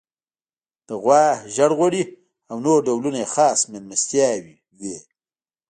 د 0.87 0.89
غوا 1.01 1.25
ژړ 1.55 1.71
غوړي 1.79 2.03
او 2.51 2.57
نور 2.65 2.77
ډولونه 2.87 3.17
یې 3.21 3.31
خاص 3.33 3.59
میلمستیاوې 3.71 4.55
وې. 4.79 4.97